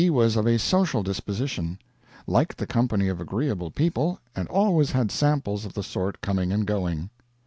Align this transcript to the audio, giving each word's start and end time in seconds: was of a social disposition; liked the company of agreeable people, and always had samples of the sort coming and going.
was 0.09 0.35
of 0.35 0.47
a 0.47 0.57
social 0.57 1.03
disposition; 1.03 1.77
liked 2.25 2.57
the 2.57 2.65
company 2.65 3.07
of 3.07 3.21
agreeable 3.21 3.69
people, 3.69 4.19
and 4.35 4.47
always 4.47 4.89
had 4.89 5.11
samples 5.11 5.63
of 5.63 5.75
the 5.75 5.83
sort 5.83 6.21
coming 6.21 6.51
and 6.51 6.65
going. 6.65 7.11